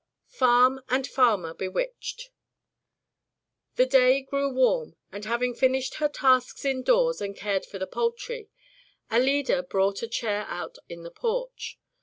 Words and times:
Farm 0.29 0.81
and 0.89 1.05
Farmer 1.05 1.53
Bewitched 1.53 2.31
The 3.75 3.85
day 3.85 4.21
grew 4.23 4.49
warm, 4.51 4.95
and 5.11 5.25
having 5.25 5.53
finished 5.53 5.97
her 5.97 6.07
tasks 6.09 6.65
indoors 6.65 7.21
and 7.21 7.37
cared 7.37 7.67
for 7.67 7.77
the 7.77 7.85
poultry, 7.85 8.49
Alida 9.11 9.61
brought 9.61 10.01
a 10.01 10.07
chair 10.07 10.45
out 10.49 10.79
in 10.89 11.03
the 11.03 11.11
porch. 11.11 11.77